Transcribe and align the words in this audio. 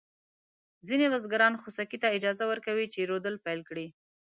ځینې 0.87 1.05
بزګران 1.13 1.53
خوسکي 1.61 1.97
ته 2.03 2.07
اجازه 2.17 2.43
ورکوي 2.51 2.85
چې 2.93 3.07
رودل 3.11 3.35
پيل 3.45 3.59
کړي. 3.69 3.87